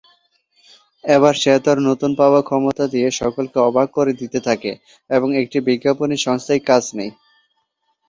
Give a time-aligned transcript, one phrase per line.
[1.03, 4.71] এবার সে তার নতুন পাওয়া ক্ষমতা দিয়ে সকলকে অবাক করে দিতে থাকে
[5.09, 7.13] এবং একটি বিজ্ঞাপনী সংস্থায় কাজ নেয়।